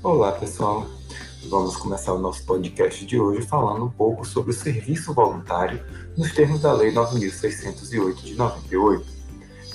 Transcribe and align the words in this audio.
Olá, 0.00 0.30
pessoal. 0.30 0.86
Vamos 1.50 1.76
começar 1.76 2.12
o 2.12 2.20
nosso 2.20 2.46
podcast 2.46 3.04
de 3.04 3.18
hoje 3.18 3.44
falando 3.44 3.84
um 3.84 3.90
pouco 3.90 4.24
sobre 4.24 4.52
o 4.52 4.54
serviço 4.54 5.12
voluntário 5.12 5.82
nos 6.16 6.32
termos 6.32 6.60
da 6.60 6.72
Lei 6.72 6.92
9608 6.92 8.22
de 8.22 8.36
98. 8.36 9.04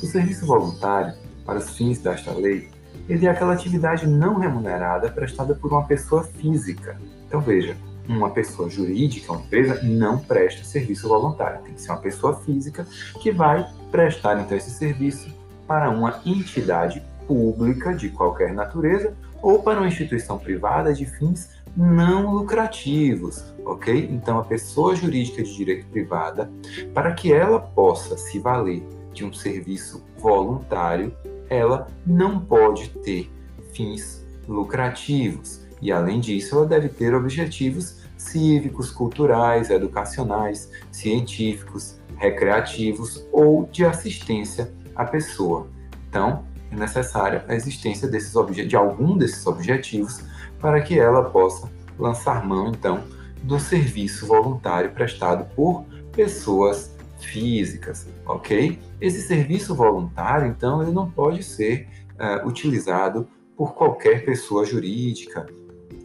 O 0.02 0.06
serviço 0.06 0.46
voluntário, 0.46 1.14
para 1.46 1.60
os 1.60 1.76
fins 1.76 2.00
desta 2.00 2.32
lei, 2.32 2.70
ele 3.10 3.26
é 3.26 3.30
aquela 3.30 3.52
atividade 3.52 4.08
não 4.08 4.40
remunerada 4.40 5.12
prestada 5.12 5.56
por 5.56 5.74
uma 5.74 5.84
pessoa 5.84 6.24
física. 6.24 6.98
Então 7.28 7.42
veja, 7.42 7.76
uma 8.08 8.30
pessoa 8.30 8.70
jurídica, 8.70 9.34
uma 9.34 9.42
empresa, 9.42 9.84
não 9.84 10.20
presta 10.20 10.64
serviço 10.64 11.10
voluntário. 11.10 11.62
Tem 11.64 11.74
que 11.74 11.82
ser 11.82 11.92
uma 11.92 12.00
pessoa 12.00 12.34
física 12.38 12.88
que 13.22 13.30
vai 13.30 13.70
prestar 13.92 14.40
então 14.40 14.56
esse 14.56 14.72
serviço 14.72 15.30
para 15.68 15.90
uma 15.90 16.22
entidade 16.26 17.04
pública 17.28 17.94
de 17.94 18.10
qualquer 18.10 18.54
natureza 18.54 19.14
ou 19.44 19.62
para 19.62 19.80
uma 19.80 19.88
instituição 19.88 20.40
privada 20.40 20.94
de 20.94 21.06
fins 21.06 21.62
não 21.76 22.32
lucrativos, 22.34 23.44
ok? 23.66 24.10
Então, 24.10 24.40
a 24.40 24.44
pessoa 24.44 24.96
jurídica 24.96 25.44
de 25.44 25.54
direito 25.54 25.86
privada, 25.88 26.50
para 26.94 27.14
que 27.14 27.34
ela 27.34 27.60
possa 27.60 28.18
se 28.18 28.40
valer 28.40 28.82
de 29.12 29.26
um 29.26 29.34
serviço 29.34 30.04
voluntário, 30.18 31.14
ela 31.50 31.88
não 32.06 32.40
pode 32.40 32.90
ter 32.90 33.30
fins 33.74 34.26
lucrativos. 34.48 35.62
E, 35.82 35.92
além 35.92 36.20
disso, 36.20 36.56
ela 36.56 36.66
deve 36.66 36.88
ter 36.88 37.14
objetivos 37.14 38.02
cívicos, 38.18 38.90
culturais, 38.90 39.70
educacionais, 39.70 40.72
científicos, 40.90 42.00
recreativos 42.16 43.26
ou 43.32 43.68
de 43.70 43.84
assistência 43.84 44.72
à 44.96 45.04
pessoa. 45.04 45.68
Então, 46.08 46.46
é 46.74 46.80
necessária 46.80 47.46
a 47.48 47.56
existência 47.56 48.08
desses 48.08 48.34
de 48.68 48.76
algum 48.76 49.18
desses 49.18 49.46
objetivos 49.46 50.24
para 50.60 50.82
que 50.82 51.00
ela 51.00 51.24
possa 51.26 51.70
lançar 51.98 52.46
mão, 52.46 52.70
então, 52.70 53.04
do 53.44 53.60
serviço 53.60 54.26
voluntário 54.26 54.92
prestado 54.92 55.46
por 55.56 55.86
pessoas 56.12 56.94
físicas, 57.20 58.08
ok? 58.26 58.80
Esse 59.00 59.22
serviço 59.22 59.76
voluntário, 59.76 60.48
então, 60.48 60.82
ele 60.82 60.92
não 60.92 61.10
pode 61.10 61.44
ser 61.44 61.88
uh, 62.14 62.48
utilizado 62.48 63.28
por 63.56 63.74
qualquer 63.74 64.26
pessoa 64.26 64.66
jurídica 64.66 65.46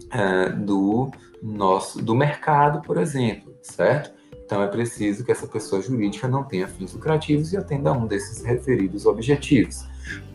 uh, 0.06 0.56
do 0.56 1.10
nosso 1.42 2.02
do 2.02 2.14
mercado, 2.14 2.82
por 2.82 2.98
exemplo, 2.98 3.54
certo? 3.62 4.12
Então 4.44 4.62
é 4.62 4.66
preciso 4.66 5.24
que 5.24 5.30
essa 5.30 5.46
pessoa 5.46 5.82
jurídica 5.82 6.26
não 6.26 6.42
tenha 6.42 6.66
fins 6.66 6.92
lucrativos 6.94 7.52
e 7.52 7.56
atenda 7.56 7.90
a 7.90 7.92
um 7.92 8.06
desses 8.06 8.42
referidos 8.42 9.04
objetivos. 9.06 9.86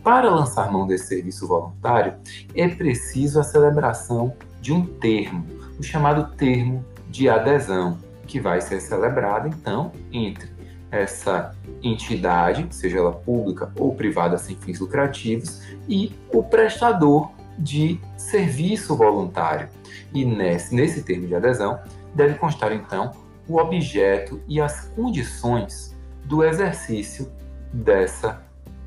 Para 0.02 0.30
lançar 0.30 0.70
mão 0.70 0.86
desse 0.86 1.06
serviço 1.06 1.46
voluntário, 1.46 2.14
é 2.54 2.68
preciso 2.68 3.40
a 3.40 3.42
celebração 3.42 4.34
de 4.60 4.72
um 4.72 4.84
termo, 4.84 5.46
o 5.78 5.82
chamado 5.82 6.34
termo 6.36 6.84
de 7.08 7.28
adesão, 7.28 7.98
que 8.26 8.40
vai 8.40 8.60
ser 8.60 8.80
celebrado 8.80 9.48
então 9.48 9.92
entre 10.12 10.48
essa 10.90 11.54
entidade, 11.82 12.66
seja 12.70 12.98
ela 12.98 13.12
pública 13.12 13.72
ou 13.76 13.94
privada 13.94 14.38
sem 14.38 14.56
fins 14.56 14.78
lucrativos, 14.78 15.62
e 15.88 16.14
o 16.32 16.42
prestador 16.42 17.30
de 17.58 18.00
serviço 18.16 18.96
voluntário. 18.96 19.68
E 20.12 20.24
nesse, 20.24 20.74
nesse 20.74 21.02
termo 21.02 21.26
de 21.26 21.34
adesão 21.34 21.78
deve 22.14 22.34
constar 22.34 22.72
então 22.72 23.10
o 23.48 23.58
objeto 23.58 24.40
e 24.48 24.60
as 24.60 24.86
condições 24.88 25.94
do 26.24 26.42
exercício 26.44 27.30
dessa 27.72 28.42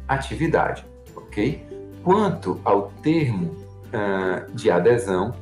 atividade, 0.08 0.86
ok? 1.16 1.66
Quanto 2.04 2.60
ao 2.64 2.92
termo 3.04 3.56
uh, 3.88 4.52
de 4.54 4.72
adesão, 4.72 5.34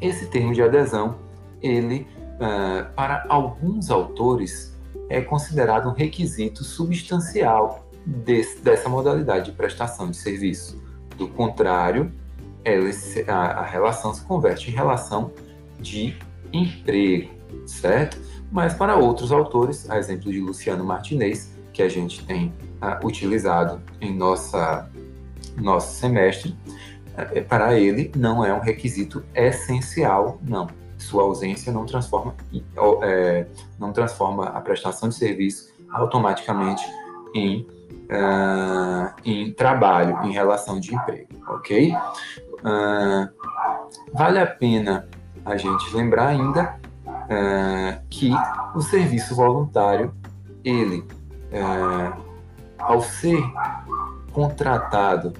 esse 0.00 0.26
termo 0.26 0.52
de 0.52 0.62
adesão, 0.62 1.16
ele, 1.62 2.06
uh, 2.34 2.92
para 2.94 3.24
alguns 3.28 3.90
autores, 3.90 4.74
é 5.08 5.20
considerado 5.20 5.88
um 5.88 5.92
requisito 5.92 6.64
substancial 6.64 7.86
desse, 8.04 8.60
dessa 8.60 8.88
modalidade 8.88 9.46
de 9.46 9.52
prestação 9.52 10.10
de 10.10 10.16
serviço. 10.16 10.82
Do 11.16 11.28
contrário, 11.28 12.12
ela, 12.64 12.90
a, 13.28 13.60
a 13.60 13.64
relação 13.64 14.12
se 14.12 14.22
converte 14.22 14.70
em 14.70 14.74
relação 14.74 15.30
de 15.78 16.16
emprego, 16.52 17.30
certo? 17.66 18.18
Mas 18.50 18.74
para 18.74 18.96
outros 18.96 19.32
autores, 19.32 19.88
a 19.90 19.98
exemplo 19.98 20.32
de 20.32 20.40
Luciano 20.40 20.84
Martinez, 20.84 21.53
que 21.74 21.82
a 21.82 21.88
gente 21.88 22.24
tem 22.24 22.54
uh, 22.80 23.04
utilizado 23.04 23.82
em 24.00 24.14
nossa, 24.14 24.88
nosso 25.56 25.94
semestre, 25.96 26.56
uh, 27.18 27.44
para 27.46 27.78
ele 27.78 28.12
não 28.16 28.44
é 28.44 28.54
um 28.54 28.60
requisito 28.60 29.22
essencial, 29.34 30.38
não. 30.40 30.68
Sua 30.96 31.24
ausência 31.24 31.72
não 31.72 31.84
transforma, 31.84 32.34
uh, 32.54 33.46
não 33.78 33.92
transforma 33.92 34.46
a 34.46 34.60
prestação 34.60 35.08
de 35.08 35.16
serviço 35.16 35.74
automaticamente 35.90 36.82
em, 37.34 37.66
em 39.24 39.52
trabalho, 39.52 40.24
em 40.24 40.32
relação 40.32 40.80
de 40.80 40.94
emprego, 40.94 41.28
ok? 41.48 41.92
vale 44.12 44.38
a 44.38 44.46
pena 44.46 45.08
a 45.44 45.56
gente 45.56 45.94
lembrar 45.94 46.28
ainda 46.28 46.80
que 48.10 48.32
o 48.74 48.80
serviço 48.80 49.36
voluntário, 49.36 50.12
ele, 50.64 51.04
é, 51.54 52.12
ao 52.78 53.00
ser 53.00 53.42
contratado 54.32 55.32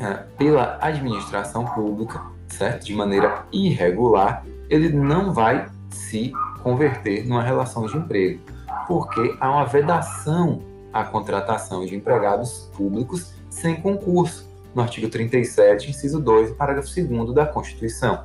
é, 0.00 0.14
pela 0.36 0.78
administração 0.80 1.64
pública, 1.64 2.20
certo? 2.48 2.84
De 2.86 2.94
maneira 2.94 3.46
irregular, 3.52 4.44
ele 4.68 4.90
não 4.90 5.32
vai 5.32 5.68
se 5.90 6.32
converter 6.62 7.26
numa 7.26 7.42
relação 7.42 7.86
de 7.86 7.96
emprego, 7.96 8.40
porque 8.86 9.36
há 9.40 9.50
uma 9.50 9.66
vedação 9.66 10.62
à 10.92 11.04
contratação 11.04 11.86
de 11.86 11.94
empregados 11.94 12.70
públicos 12.76 13.32
sem 13.48 13.80
concurso, 13.80 14.48
no 14.74 14.82
artigo 14.82 15.08
37, 15.08 15.90
inciso 15.90 16.20
2, 16.20 16.52
parágrafo 16.52 16.88
2 16.88 17.34
da 17.34 17.46
Constituição. 17.46 18.24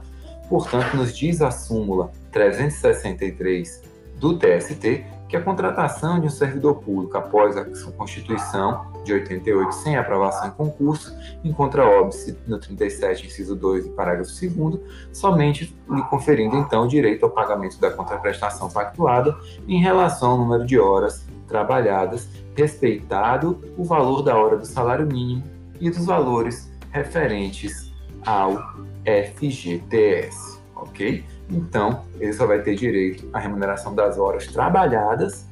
Portanto, 0.50 0.96
nos 0.96 1.16
diz 1.16 1.42
a 1.42 1.50
súmula 1.50 2.12
363 2.32 3.84
do 4.20 4.38
TST 4.38 5.06
que 5.28 5.36
a 5.36 5.42
contratação 5.42 6.20
de 6.20 6.28
um 6.28 6.30
servidor 6.30 6.76
público 6.76 7.18
após 7.18 7.58
a 7.58 7.74
sua 7.76 7.92
Constituição 7.94 8.86
de 9.04 9.14
88 9.14 9.72
sem 9.74 9.96
aprovação 9.96 10.48
em 10.48 10.52
concurso 10.52 11.16
encontra 11.44 11.86
óbice 11.86 12.38
no 12.48 12.60
37, 12.60 13.28
inciso 13.28 13.56
2 13.56 13.88
e 13.88 13.90
parágrafo 13.90 14.32
2 14.32 14.80
somente 15.12 15.76
lhe 15.90 16.02
conferindo 16.04 16.58
então 16.58 16.84
o 16.84 16.88
direito 16.88 17.26
ao 17.26 17.32
pagamento 17.32 17.80
da 17.80 17.92
contraprestação 17.92 18.70
pactuada 18.70 19.36
em 19.68 19.82
relação 19.82 20.32
ao 20.32 20.38
número 20.38 20.66
de 20.66 20.80
horas 20.80 21.26
trabalhadas, 21.48 22.28
respeitado 22.56 23.62
o 23.78 23.84
valor 23.84 24.22
da 24.22 24.36
hora 24.36 24.58
do 24.58 24.66
salário 24.66 25.06
mínimo 25.06 25.44
e 25.80 25.90
dos 25.90 26.06
valores 26.06 26.72
referentes 26.92 27.94
ao 28.26 28.58
FGTS, 29.06 30.60
ok? 30.76 31.24
Então, 31.50 32.06
ele 32.20 32.34
só 32.34 32.46
vai 32.46 32.62
ter 32.62 32.76
direito 32.76 33.28
à 33.32 33.40
remuneração 33.40 33.94
das 33.94 34.18
horas 34.18 34.48
trabalhadas, 34.48 35.48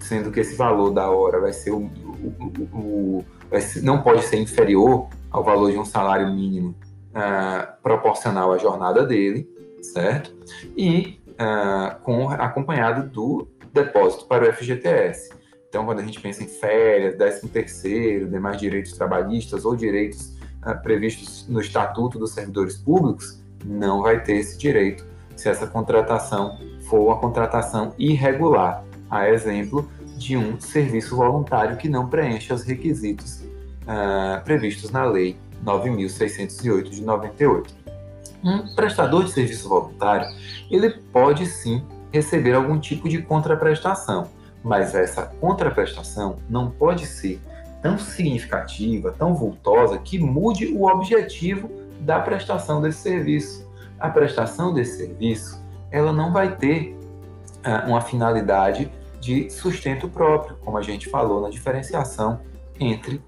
sendo 0.00 0.30
que 0.30 0.40
esse 0.40 0.56
valor 0.56 0.90
da 0.90 1.10
hora 1.10 1.40
vai 1.40 1.52
ser 1.52 1.70
o, 1.70 1.82
o, 1.82 2.68
o, 2.72 3.24
vai 3.50 3.60
ser, 3.60 3.82
não 3.82 4.02
pode 4.02 4.22
ser 4.22 4.38
inferior 4.38 5.08
ao 5.30 5.44
valor 5.44 5.70
de 5.70 5.78
um 5.78 5.84
salário 5.84 6.32
mínimo 6.32 6.74
uh, 7.10 7.82
proporcional 7.82 8.52
à 8.52 8.58
jornada 8.58 9.04
dele, 9.04 9.48
certo? 9.82 10.34
E 10.76 11.20
uh, 11.32 12.00
com, 12.02 12.30
acompanhado 12.30 13.08
do 13.08 13.48
depósito 13.72 14.26
para 14.26 14.48
o 14.48 14.52
FGTS. 14.52 15.30
Então, 15.68 15.84
quando 15.84 15.98
a 15.98 16.02
gente 16.02 16.18
pensa 16.20 16.42
em 16.42 16.48
férias, 16.48 17.16
13 17.16 17.48
terceiro, 17.48 18.28
demais 18.28 18.56
direitos 18.58 18.92
trabalhistas 18.92 19.66
ou 19.66 19.76
direitos 19.76 20.34
uh, 20.66 20.82
previstos 20.82 21.46
no 21.48 21.60
Estatuto 21.60 22.18
dos 22.18 22.32
Servidores 22.32 22.78
Públicos, 22.78 23.42
não 23.64 24.02
vai 24.02 24.22
ter 24.22 24.36
esse 24.36 24.56
direito 24.56 25.04
se 25.38 25.48
essa 25.48 25.68
contratação 25.68 26.58
for 26.88 26.98
uma 27.06 27.16
contratação 27.16 27.94
irregular, 27.96 28.82
a 29.08 29.28
exemplo 29.28 29.88
de 30.16 30.36
um 30.36 30.60
serviço 30.60 31.14
voluntário 31.14 31.76
que 31.76 31.88
não 31.88 32.08
preenche 32.08 32.52
os 32.52 32.64
requisitos 32.64 33.42
uh, 33.84 34.42
previstos 34.44 34.90
na 34.90 35.04
Lei 35.04 35.36
9.608 35.64 36.90
de 36.90 37.02
98. 37.02 37.72
Um 38.42 38.74
prestador 38.74 39.24
de 39.24 39.30
serviço 39.30 39.68
voluntário, 39.68 40.26
ele 40.68 40.90
pode 40.90 41.46
sim 41.46 41.84
receber 42.12 42.54
algum 42.54 42.78
tipo 42.80 43.08
de 43.08 43.22
contraprestação, 43.22 44.28
mas 44.62 44.92
essa 44.92 45.22
contraprestação 45.40 46.36
não 46.50 46.68
pode 46.68 47.06
ser 47.06 47.40
tão 47.80 47.96
significativa, 47.96 49.14
tão 49.16 49.34
vultosa, 49.34 49.98
que 49.98 50.18
mude 50.18 50.66
o 50.66 50.84
objetivo 50.84 51.70
da 52.00 52.18
prestação 52.18 52.80
desse 52.80 52.98
serviço. 52.98 53.67
A 53.98 54.08
prestação 54.08 54.72
desse 54.72 54.98
serviço, 54.98 55.60
ela 55.90 56.12
não 56.12 56.32
vai 56.32 56.56
ter 56.56 56.96
uh, 57.66 57.88
uma 57.88 58.00
finalidade 58.00 58.90
de 59.20 59.50
sustento 59.50 60.08
próprio, 60.08 60.56
como 60.64 60.78
a 60.78 60.82
gente 60.82 61.08
falou 61.08 61.40
na 61.40 61.50
diferenciação 61.50 62.40
entre 62.78 63.20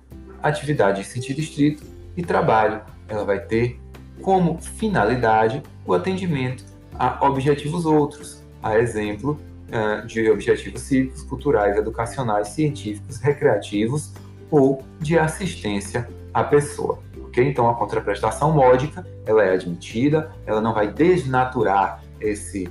atividade 0.42 1.00
em 1.00 1.04
sentido 1.04 1.40
estrito 1.40 1.82
e 2.16 2.22
trabalho. 2.22 2.82
Ela 3.08 3.24
vai 3.24 3.40
ter 3.40 3.80
como 4.22 4.58
finalidade 4.58 5.62
o 5.84 5.92
atendimento 5.94 6.64
a 6.98 7.26
objetivos 7.26 7.86
outros, 7.86 8.42
a 8.62 8.78
exemplo 8.78 9.40
uh, 9.68 10.06
de 10.06 10.30
objetivos 10.30 10.82
cívicos, 10.82 11.22
culturais, 11.22 11.76
educacionais, 11.76 12.48
científicos, 12.48 13.18
recreativos 13.18 14.12
ou 14.50 14.84
de 15.00 15.18
assistência 15.18 16.08
à 16.32 16.44
pessoa. 16.44 16.98
Então, 17.42 17.68
a 17.68 17.74
contraprestação 17.74 18.52
módica 18.52 19.06
ela 19.24 19.42
é 19.44 19.54
admitida, 19.54 20.32
ela 20.46 20.60
não 20.60 20.74
vai 20.74 20.92
desnaturar 20.92 22.02
esse 22.20 22.70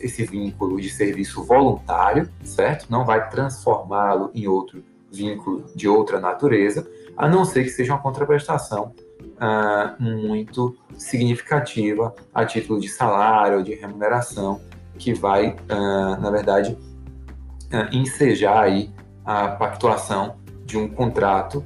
esse 0.00 0.24
vínculo 0.24 0.80
de 0.80 0.88
serviço 0.88 1.44
voluntário, 1.44 2.30
certo? 2.42 2.86
Não 2.88 3.04
vai 3.04 3.28
transformá-lo 3.28 4.30
em 4.34 4.46
outro 4.46 4.82
vínculo 5.12 5.64
de 5.74 5.88
outra 5.88 6.20
natureza, 6.20 6.88
a 7.16 7.28
não 7.28 7.44
ser 7.44 7.64
que 7.64 7.70
seja 7.70 7.92
uma 7.92 8.00
contraprestação 8.00 8.94
uh, 9.36 10.02
muito 10.02 10.76
significativa 10.96 12.14
a 12.34 12.44
título 12.44 12.80
de 12.80 12.88
salário 12.88 13.62
de 13.62 13.74
remuneração, 13.74 14.60
que 14.98 15.14
vai, 15.14 15.50
uh, 15.50 16.20
na 16.20 16.30
verdade, 16.30 16.72
uh, 16.72 17.94
ensejar 17.94 18.62
aí 18.62 18.90
a 19.24 19.48
pactuação 19.48 20.36
de 20.64 20.76
um 20.76 20.88
contrato 20.88 21.64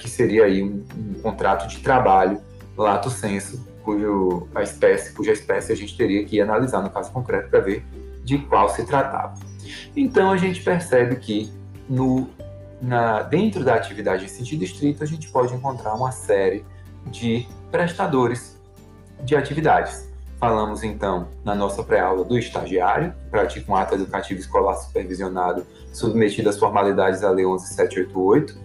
que 0.00 0.08
seria 0.08 0.44
aí 0.44 0.62
um, 0.62 0.84
um 0.96 1.14
contrato 1.22 1.68
de 1.68 1.78
trabalho 1.78 2.40
lato 2.76 3.10
senso 3.10 3.64
cujo 3.84 4.48
a 4.54 4.62
espécie, 4.62 5.12
cuja 5.12 5.32
espécie 5.32 5.72
a 5.72 5.76
gente 5.76 5.96
teria 5.96 6.24
que 6.24 6.40
analisar 6.40 6.82
no 6.82 6.90
caso 6.90 7.10
concreto 7.12 7.50
para 7.50 7.60
ver 7.60 7.84
de 8.24 8.38
qual 8.38 8.68
se 8.68 8.84
tratava. 8.84 9.34
Então 9.96 10.30
a 10.30 10.36
gente 10.36 10.62
percebe 10.62 11.16
que 11.16 11.52
no, 11.88 12.28
na, 12.80 13.22
dentro 13.22 13.64
da 13.64 13.74
atividade 13.74 14.24
em 14.24 14.28
sentido 14.28 14.62
estrito 14.62 15.02
a 15.02 15.06
gente 15.06 15.28
pode 15.28 15.54
encontrar 15.54 15.94
uma 15.94 16.12
série 16.12 16.64
de 17.06 17.46
prestadores 17.70 18.58
de 19.24 19.36
atividades. 19.36 20.10
Falamos 20.38 20.82
então 20.82 21.28
na 21.44 21.54
nossa 21.54 21.84
pré-aula 21.84 22.24
do 22.24 22.36
estagiário, 22.36 23.12
que 23.12 23.30
pratica 23.30 23.70
um 23.70 23.76
ato 23.76 23.94
educativo 23.94 24.40
escolar 24.40 24.74
supervisionado 24.74 25.64
submetido 25.92 26.48
às 26.48 26.58
formalidades 26.58 27.20
da 27.20 27.30
Lei 27.30 27.44
11788. 27.44 28.58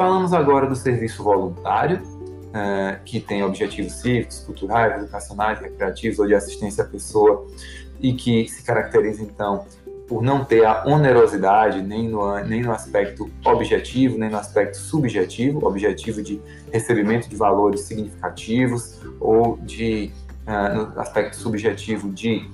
Falamos 0.00 0.32
agora 0.32 0.66
do 0.66 0.74
serviço 0.74 1.22
voluntário, 1.22 2.00
uh, 2.00 3.04
que 3.04 3.20
tem 3.20 3.42
objetivos 3.42 4.00
cívicos, 4.00 4.38
culturais, 4.38 4.96
educacionais, 4.96 5.60
recreativos 5.60 6.18
ou 6.18 6.26
de 6.26 6.34
assistência 6.34 6.84
à 6.84 6.86
pessoa 6.86 7.46
e 8.00 8.14
que 8.14 8.48
se 8.48 8.62
caracteriza, 8.62 9.22
então, 9.22 9.66
por 10.08 10.22
não 10.22 10.42
ter 10.42 10.64
a 10.64 10.84
onerosidade 10.86 11.82
nem 11.82 12.08
no, 12.08 12.34
nem 12.44 12.62
no 12.62 12.72
aspecto 12.72 13.30
objetivo, 13.44 14.16
nem 14.16 14.30
no 14.30 14.38
aspecto 14.38 14.78
subjetivo, 14.78 15.66
objetivo 15.66 16.22
de 16.22 16.40
recebimento 16.72 17.28
de 17.28 17.36
valores 17.36 17.82
significativos 17.82 19.02
ou 19.20 19.58
de, 19.58 20.10
uh, 20.46 20.94
no 20.94 20.98
aspecto 20.98 21.36
subjetivo 21.36 22.08
de 22.08 22.48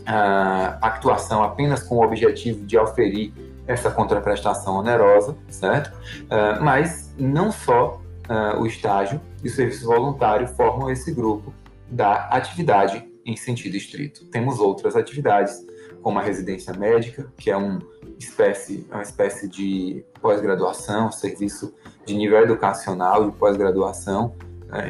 uh, 0.00 1.44
apenas 1.44 1.84
com 1.84 1.98
o 1.98 2.02
objetivo 2.02 2.66
de 2.66 2.76
oferir 2.76 3.32
essa 3.66 3.90
contraprestação 3.90 4.76
onerosa, 4.76 5.36
certo? 5.48 5.88
Uh, 6.24 6.62
mas 6.62 7.14
não 7.18 7.52
só 7.52 8.00
uh, 8.28 8.60
o 8.60 8.66
estágio 8.66 9.20
e 9.42 9.48
o 9.48 9.50
serviço 9.50 9.86
voluntário 9.86 10.46
formam 10.48 10.90
esse 10.90 11.12
grupo 11.12 11.52
da 11.88 12.26
atividade 12.28 13.08
em 13.24 13.36
sentido 13.36 13.76
estrito. 13.76 14.24
Temos 14.26 14.58
outras 14.58 14.96
atividades, 14.96 15.64
como 16.02 16.18
a 16.18 16.22
residência 16.22 16.72
médica, 16.72 17.32
que 17.36 17.50
é 17.50 17.56
um 17.56 17.78
espécie, 18.18 18.86
uma 18.90 19.02
espécie 19.02 19.48
de 19.48 20.04
pós-graduação, 20.20 21.12
serviço 21.12 21.74
de 22.06 22.14
nível 22.14 22.38
educacional 22.38 23.30
de 23.30 23.36
pós-graduação, 23.36 24.34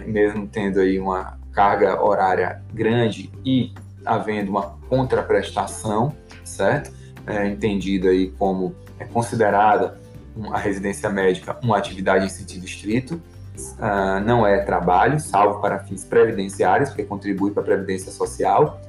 mesmo 0.06 0.46
tendo 0.46 0.80
aí 0.80 0.98
uma 0.98 1.38
carga 1.52 2.02
horária 2.02 2.62
grande 2.72 3.30
e 3.44 3.72
havendo 4.04 4.50
uma 4.50 4.78
contraprestação, 4.88 6.14
certo? 6.44 6.92
É, 7.30 7.48
entendida 7.48 8.08
aí 8.08 8.30
como 8.38 8.74
é 8.98 9.04
considerada 9.04 9.98
a 10.52 10.58
residência 10.58 11.08
médica 11.10 11.56
uma 11.62 11.76
atividade 11.76 12.24
em 12.24 12.28
sentido 12.28 12.64
estrito, 12.64 13.14
uh, 13.14 14.20
não 14.24 14.46
é 14.46 14.60
trabalho, 14.60 15.18
salvo 15.18 15.60
para 15.60 15.80
fins 15.80 16.04
previdenciários, 16.04 16.90
porque 16.90 17.04
contribui 17.04 17.50
para 17.50 17.62
a 17.62 17.66
previdência 17.66 18.12
social. 18.12 18.80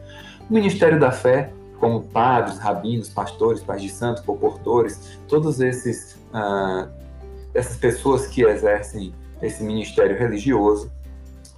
O 0.49 0.53
Ministério 0.53 0.99
da 0.99 1.11
Fé, 1.11 1.51
como 1.79 2.03
padres, 2.03 2.57
rabinos, 2.59 3.09
pastores, 3.09 3.61
pais 3.61 3.81
de 3.81 3.89
santo, 3.89 4.23
comportores, 4.23 5.17
esses 5.59 6.15
uh, 6.33 6.87
essas 7.53 7.75
pessoas 7.75 8.27
que 8.27 8.43
exercem 8.43 9.13
esse 9.41 9.63
ministério 9.63 10.17
religioso 10.17 10.91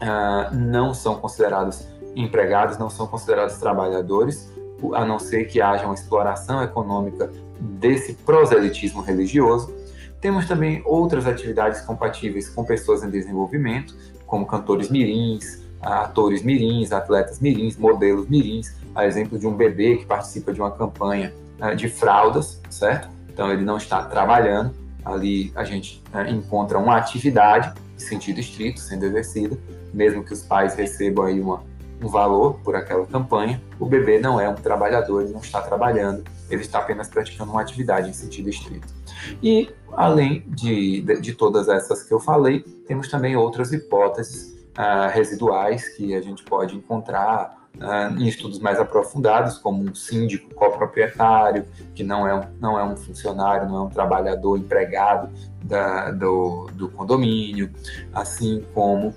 uh, 0.01 0.55
não 0.55 0.93
são 0.93 1.15
considerados 1.15 1.87
empregados, 2.15 2.77
não 2.77 2.89
são 2.89 3.07
considerados 3.07 3.57
trabalhadores, 3.57 4.51
a 4.93 5.05
não 5.05 5.19
ser 5.19 5.45
que 5.45 5.61
haja 5.61 5.85
uma 5.85 5.93
exploração 5.93 6.61
econômica 6.61 7.31
desse 7.59 8.13
proselitismo 8.13 9.01
religioso. 9.01 9.73
Temos 10.19 10.47
também 10.47 10.81
outras 10.85 11.25
atividades 11.25 11.81
compatíveis 11.81 12.49
com 12.49 12.63
pessoas 12.63 13.03
em 13.03 13.09
desenvolvimento, 13.09 13.95
como 14.25 14.45
cantores 14.45 14.89
mirins, 14.89 15.63
atores 15.81 16.41
mirins, 16.43 16.91
atletas 16.91 17.39
mirins, 17.39 17.77
modelos 17.77 18.27
mirins, 18.29 18.73
a 18.95 19.05
exemplo 19.05 19.37
de 19.37 19.45
um 19.45 19.53
bebê 19.53 19.97
que 19.97 20.05
participa 20.05 20.53
de 20.53 20.59
uma 20.59 20.71
campanha 20.71 21.33
né, 21.57 21.75
de 21.75 21.89
fraldas, 21.89 22.61
certo? 22.69 23.09
Então 23.29 23.51
ele 23.51 23.63
não 23.63 23.77
está 23.77 24.03
trabalhando, 24.03 24.73
ali 25.03 25.51
a 25.55 25.63
gente 25.63 26.01
né, 26.13 26.29
encontra 26.29 26.77
uma 26.77 26.97
atividade 26.97 27.73
em 27.95 27.99
sentido 27.99 28.39
estrito 28.39 28.79
sendo 28.79 29.05
exercida, 29.05 29.57
mesmo 29.93 30.23
que 30.23 30.33
os 30.33 30.41
pais 30.41 30.75
recebam 30.75 31.25
aí 31.25 31.39
uma 31.39 31.63
um 32.03 32.07
valor 32.07 32.59
por 32.63 32.75
aquela 32.75 33.05
campanha, 33.05 33.61
o 33.79 33.85
bebê 33.85 34.19
não 34.19 34.39
é 34.39 34.47
um 34.49 34.55
trabalhador, 34.55 35.21
ele 35.21 35.31
não 35.31 35.39
está 35.39 35.61
trabalhando, 35.61 36.23
ele 36.49 36.61
está 36.61 36.79
apenas 36.79 37.07
praticando 37.07 37.51
uma 37.51 37.61
atividade 37.61 38.09
em 38.09 38.13
sentido 38.13 38.49
estrito. 38.49 38.93
E, 39.41 39.69
além 39.93 40.43
de, 40.47 41.01
de, 41.01 41.21
de 41.21 41.33
todas 41.33 41.69
essas 41.69 42.03
que 42.03 42.13
eu 42.13 42.19
falei, 42.19 42.59
temos 42.85 43.07
também 43.07 43.35
outras 43.35 43.71
hipóteses 43.71 44.53
uh, 44.77 45.09
residuais 45.11 45.95
que 45.95 46.13
a 46.13 46.21
gente 46.21 46.43
pode 46.43 46.75
encontrar 46.75 47.69
uh, 47.77 48.19
em 48.19 48.27
estudos 48.27 48.59
mais 48.59 48.79
aprofundados, 48.79 49.57
como 49.57 49.81
um 49.83 49.95
síndico 49.95 50.53
coproprietário, 50.53 51.65
que 51.95 52.03
não 52.03 52.27
é 52.27 52.35
um, 52.35 52.43
não 52.59 52.79
é 52.79 52.83
um 52.83 52.97
funcionário, 52.97 53.69
não 53.69 53.77
é 53.77 53.81
um 53.81 53.89
trabalhador 53.89 54.57
empregado 54.57 55.29
da, 55.63 56.11
do, 56.11 56.67
do 56.73 56.89
condomínio, 56.89 57.71
assim 58.13 58.65
como 58.73 59.15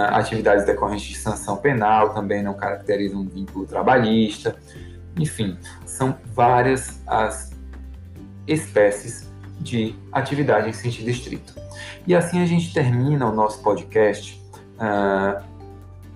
atividades 0.00 0.64
decorrentes 0.64 1.06
de 1.06 1.16
sanção 1.16 1.56
penal 1.56 2.14
também 2.14 2.42
não 2.42 2.54
caracterizam 2.54 3.20
um 3.20 3.28
vínculo 3.28 3.66
trabalhista. 3.66 4.56
Enfim, 5.18 5.58
são 5.84 6.16
várias 6.34 7.00
as 7.06 7.52
espécies 8.46 9.30
de 9.60 9.94
atividade 10.10 10.68
em 10.68 10.72
sentido 10.72 11.10
estrito. 11.10 11.54
E 12.06 12.14
assim 12.14 12.42
a 12.42 12.46
gente 12.46 12.72
termina 12.72 13.28
o 13.28 13.34
nosso 13.34 13.62
podcast 13.62 14.42
uh, 14.76 15.42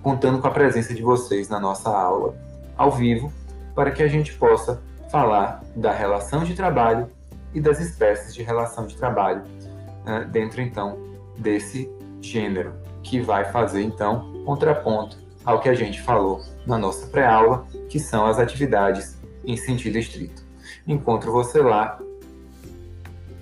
contando 0.03 0.41
com 0.41 0.47
a 0.49 0.51
presença 0.51 0.95
de 0.95 1.03
vocês 1.03 1.49
na 1.49 1.61
nossa 1.61 1.91
aula 1.91 2.35
ao 2.77 2.91
vivo, 2.91 3.33
para 3.75 3.91
que 3.91 4.03
a 4.03 4.09
gente 4.09 4.33
possa 4.35 4.83
falar 5.11 5.63
da 5.75 5.93
relação 5.93 6.45
de 6.45 6.55
trabalho 6.55 7.09
e 7.55 7.61
das 7.61 7.81
espécies 7.81 8.35
de 8.35 8.43
relação 8.43 8.87
de 8.87 8.97
trabalho 8.97 9.43
uh, 9.43 10.27
dentro 10.29 10.61
então 10.61 10.99
desse 11.39 11.91
gênero 12.21 12.86
que 13.07 13.21
vai 13.21 13.45
fazer 13.53 13.83
então 13.83 14.33
contraponto 14.45 15.17
ao 15.45 15.61
que 15.61 15.69
a 15.69 15.75
gente 15.75 16.03
falou 16.03 16.43
na 16.67 16.77
nossa 16.77 17.07
pré-aula, 17.07 17.65
que 17.89 18.01
são 18.01 18.27
as 18.27 18.39
atividades 18.39 19.17
em 19.45 19.57
sentido 19.57 19.97
estrito. 19.97 20.43
Encontro 20.87 21.31
você 21.31 21.63
lá. 21.63 22.01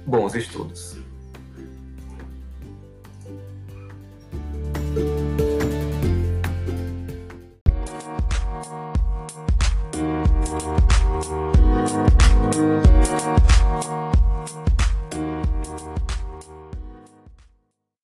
Bons 0.07 0.35
estudos! 0.35 0.99